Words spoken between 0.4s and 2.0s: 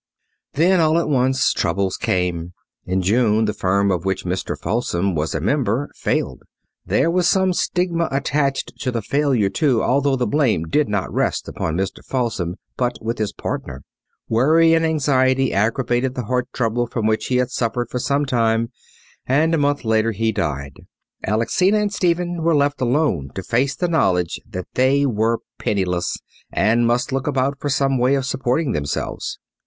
Then, all at once, troubles